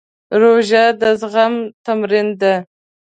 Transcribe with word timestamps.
روژه 0.41 0.83
د 0.99 1.01
زغم 1.19 1.53
تمرین 1.85 2.27
دی. 2.41 2.55